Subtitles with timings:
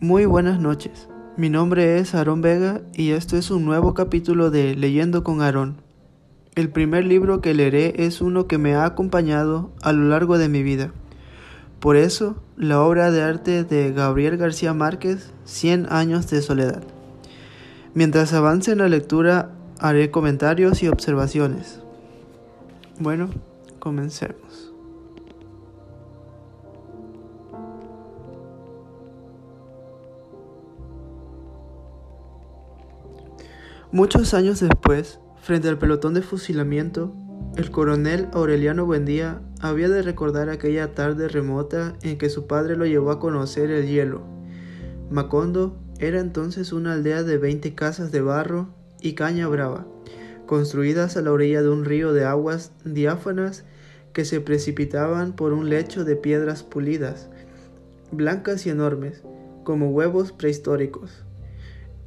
[0.00, 1.08] Muy buenas noches.
[1.38, 5.80] Mi nombre es Aarón Vega y esto es un nuevo capítulo de Leyendo con Aarón.
[6.54, 10.50] El primer libro que leeré es uno que me ha acompañado a lo largo de
[10.50, 10.92] mi vida.
[11.80, 16.82] Por eso, la obra de arte de Gabriel García Márquez, Cien años de soledad.
[17.94, 21.80] Mientras avance en la lectura, haré comentarios y observaciones.
[22.98, 23.30] Bueno,
[23.78, 24.75] comencemos.
[33.96, 37.14] Muchos años después, frente al pelotón de fusilamiento,
[37.56, 42.84] el coronel Aureliano Buendía había de recordar aquella tarde remota en que su padre lo
[42.84, 44.20] llevó a conocer el hielo.
[45.08, 48.68] Macondo era entonces una aldea de veinte casas de barro
[49.00, 49.86] y caña brava,
[50.44, 53.64] construidas a la orilla de un río de aguas diáfanas
[54.12, 57.30] que se precipitaban por un lecho de piedras pulidas,
[58.12, 59.22] blancas y enormes,
[59.64, 61.24] como huevos prehistóricos.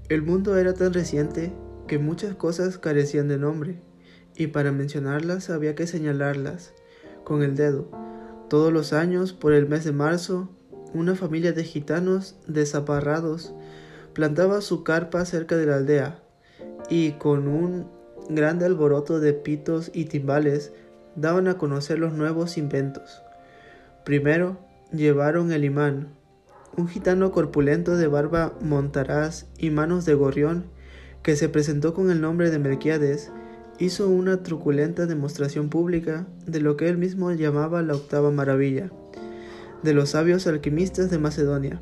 [0.07, 1.51] El mundo era tan reciente
[1.89, 3.81] que muchas cosas carecían de nombre,
[4.37, 6.73] y para mencionarlas había que señalarlas
[7.23, 7.89] con el dedo.
[8.47, 10.49] Todos los años, por el mes de marzo,
[10.93, 13.53] una familia de gitanos desaparrados
[14.13, 16.23] plantaba su carpa cerca de la aldea,
[16.89, 17.87] y con un
[18.29, 20.71] grande alboroto de pitos y timbales
[21.15, 23.23] daban a conocer los nuevos inventos.
[24.05, 24.59] Primero
[24.91, 26.09] llevaron el imán,
[26.77, 30.65] un gitano corpulento de barba montaraz y manos de gorrión,
[31.23, 33.31] que se presentó con el nombre de Melquiades,
[33.77, 38.91] hizo una truculenta demostración pública de lo que él mismo llamaba la octava maravilla,
[39.83, 41.81] de los sabios alquimistas de Macedonia.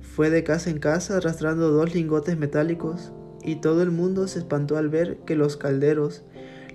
[0.00, 3.12] Fue de casa en casa arrastrando dos lingotes metálicos,
[3.44, 6.24] y todo el mundo se espantó al ver que los calderos,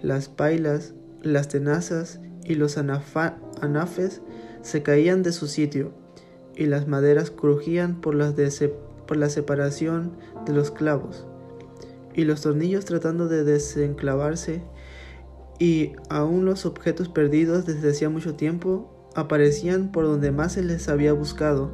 [0.01, 4.21] las pailas, las tenazas y los anafes
[4.61, 5.93] se caían de su sitio,
[6.55, 8.17] y las maderas crujían por,
[9.07, 10.11] por la separación
[10.45, 11.25] de los clavos
[12.13, 14.61] y los tornillos tratando de desenclavarse
[15.59, 20.89] y aún los objetos perdidos desde hacía mucho tiempo aparecían por donde más se les
[20.89, 21.71] había buscado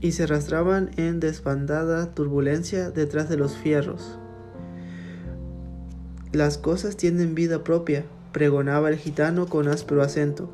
[0.00, 4.18] y se arrastraban en desbandada turbulencia detrás de los fierros.
[6.32, 10.50] Las cosas tienen vida propia, pregonaba el gitano con áspero acento.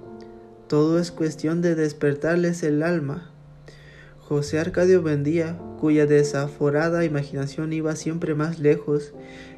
[0.68, 3.30] Todo es cuestión de despertarles el alma.
[4.20, 9.14] José Arcadio Bendía, cuya desaforada imaginación iba siempre más lejos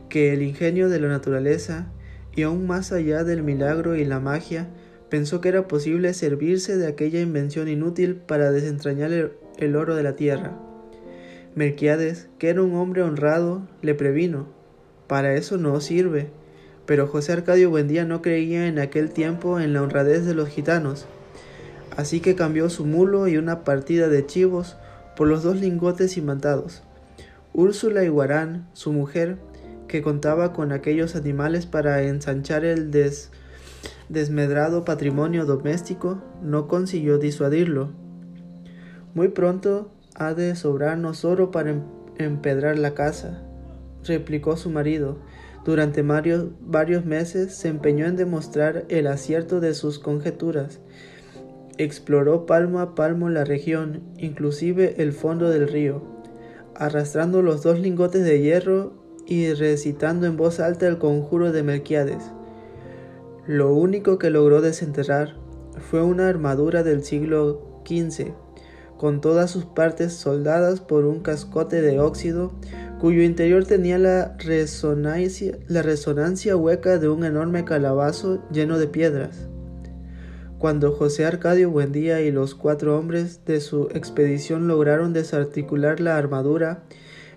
[0.08, 1.88] que el ingenio de la naturaleza
[2.34, 4.68] y aún más allá del milagro y la magia,
[5.10, 9.10] pensó que era posible servirse de aquella invención inútil para desentrañar
[9.58, 10.58] el, oro de la tierra.
[11.54, 14.46] Melquiades, que era un hombre honrado, le previno,
[15.08, 16.30] para eso no sirve.
[16.86, 21.06] Pero José Arcadio Buendía no creía en aquel tiempo en la honradez de los gitanos,
[21.96, 24.76] así que cambió su mulo y una partida de chivos
[25.16, 26.82] por los dos lingotes imantados.
[27.52, 29.38] Úrsula Guarán, su mujer,
[29.88, 32.90] que contaba con aquellos animales para ensanchar el
[34.08, 37.90] desmedrado patrimonio doméstico, no consiguió disuadirlo.
[39.14, 41.82] Muy pronto ha de sobrarnos oro para em-,
[42.16, 43.42] empedrar la casa,
[44.04, 45.18] replicó su marido.
[45.64, 50.80] Durante varios meses se empeñó en demostrar el acierto de sus conjeturas,
[51.78, 56.02] Exploró palmo a palmo la región, inclusive el fondo del río,
[56.74, 58.92] arrastrando los dos lingotes de hierro
[59.26, 62.22] y recitando en voz alta el conjuro de Melquiades.
[63.46, 65.36] Lo único que logró desenterrar
[65.90, 68.32] fue una armadura del siglo XV,
[68.98, 72.52] con todas sus partes soldadas por un cascote de óxido
[73.00, 79.48] cuyo interior tenía la resonancia, la resonancia hueca de un enorme calabazo lleno de piedras.
[80.62, 86.84] Cuando José Arcadio Buendía y los cuatro hombres de su expedición lograron desarticular la armadura,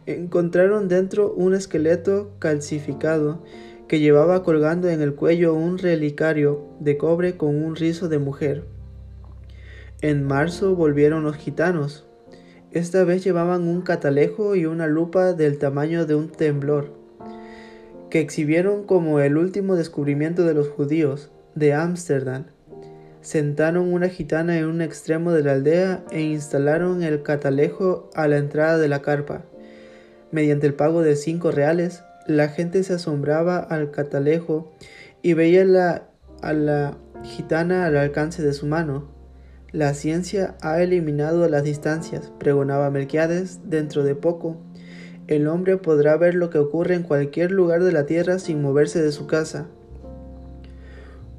[0.05, 3.41] encontraron dentro un esqueleto calcificado
[3.87, 8.65] que llevaba colgando en el cuello un relicario de cobre con un rizo de mujer.
[10.01, 12.05] En marzo volvieron los gitanos.
[12.69, 16.93] Esta vez llevaban un catalejo y una lupa del tamaño de un temblor,
[18.11, 22.53] que exhibieron como el último descubrimiento de los judíos de Ámsterdam
[23.25, 28.37] sentaron una gitana en un extremo de la aldea e instalaron el catalejo a la
[28.37, 29.41] entrada de la carpa.
[30.31, 34.71] Mediante el pago de cinco reales, la gente se asombraba al catalejo
[35.23, 35.63] y veía
[36.41, 39.09] a la gitana al alcance de su mano.
[39.71, 44.61] La ciencia ha eliminado las distancias, pregonaba Melquiades, dentro de poco.
[45.25, 49.01] El hombre podrá ver lo que ocurre en cualquier lugar de la tierra sin moverse
[49.01, 49.65] de su casa.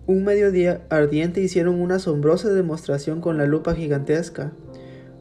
[0.09, 4.53] Un mediodía ardiente hicieron una asombrosa demostración con la lupa gigantesca.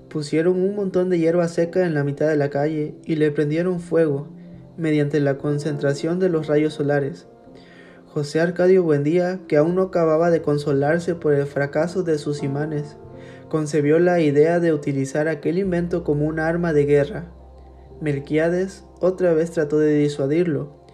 [0.09, 3.79] Pusieron un montón de hierba seca en la mitad de la calle y le prendieron
[3.79, 4.27] fuego
[4.77, 7.25] mediante la concentración de los rayos solares.
[8.05, 12.95] José Arcadio Buendía, que aún no acababa de consolarse por el fracaso de sus imanes,
[13.49, 17.31] concebió la idea de utilizar aquel invento como un arma de guerra.
[18.01, 20.84] Melquiades otra vez trató de disuadirlo,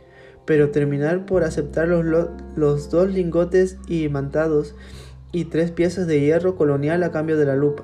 [0.45, 4.75] pero terminar por aceptar los, los dos lingotes imantados
[5.31, 7.83] y tres piezas de hierro colonial a cambio de la lupa.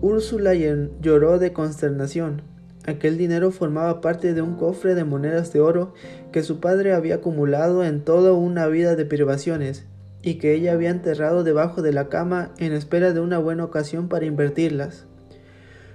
[0.00, 2.42] Úrsula lloró de consternación.
[2.86, 5.92] Aquel dinero formaba parte de un cofre de monedas de oro
[6.32, 9.84] que su padre había acumulado en toda una vida de privaciones
[10.22, 14.08] y que ella había enterrado debajo de la cama en espera de una buena ocasión
[14.08, 15.06] para invertirlas.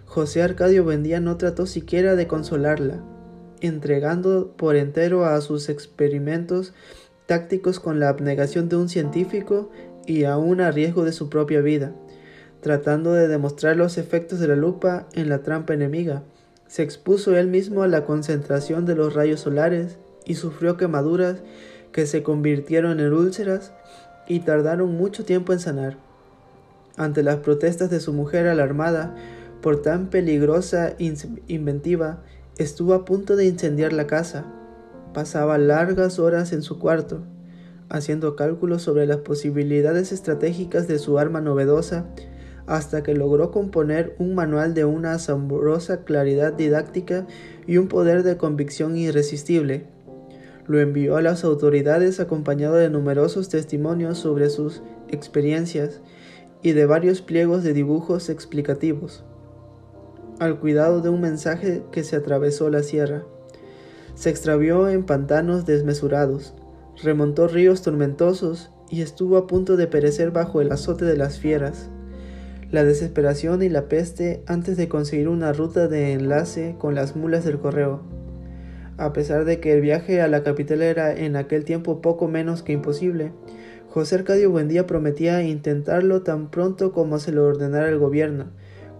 [0.05, 3.01] José Arcadio Bendía no trató siquiera de consolarla,
[3.63, 6.73] entregando por entero a sus experimentos
[7.25, 9.71] tácticos con la abnegación de un científico
[10.05, 11.93] y aún a riesgo de su propia vida,
[12.61, 16.23] tratando de demostrar los efectos de la lupa en la trampa enemiga.
[16.67, 21.37] Se expuso él mismo a la concentración de los rayos solares y sufrió quemaduras
[21.91, 23.71] que se convirtieron en úlceras
[24.27, 25.97] y tardaron mucho tiempo en sanar.
[26.97, 29.15] Ante las protestas de su mujer alarmada,
[29.61, 32.21] por tan peligrosa inventiva,
[32.57, 34.45] estuvo a punto de incendiar la casa.
[35.13, 37.23] Pasaba largas horas en su cuarto,
[37.89, 42.05] haciendo cálculos sobre las posibilidades estratégicas de su arma novedosa,
[42.65, 47.27] hasta que logró componer un manual de una asombrosa claridad didáctica
[47.67, 49.85] y un poder de convicción irresistible.
[50.65, 55.99] Lo envió a las autoridades acompañado de numerosos testimonios sobre sus experiencias
[56.61, 59.25] y de varios pliegos de dibujos explicativos
[60.39, 63.23] al cuidado de un mensaje que se atravesó la sierra.
[64.15, 66.53] Se extravió en pantanos desmesurados,
[67.01, 71.89] remontó ríos tormentosos y estuvo a punto de perecer bajo el azote de las fieras.
[72.69, 77.45] La desesperación y la peste antes de conseguir una ruta de enlace con las mulas
[77.45, 78.01] del correo.
[78.97, 82.61] A pesar de que el viaje a la capital era en aquel tiempo poco menos
[82.61, 83.31] que imposible,
[83.89, 88.51] José Arcadio Buendía prometía intentarlo tan pronto como se lo ordenara el gobierno,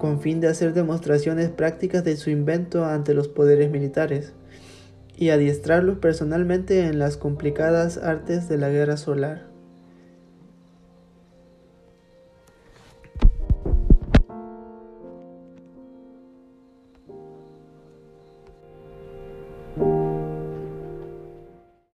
[0.03, 4.33] con fin de hacer demostraciones prácticas de su invento ante los poderes militares
[5.15, 9.52] y adiestrarlos personalmente en las complicadas artes de la guerra solar.